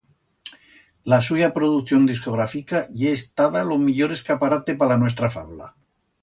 [1.03, 5.71] La suya producción discografica ye estada lo millor escaparate pa la nuestra fabla.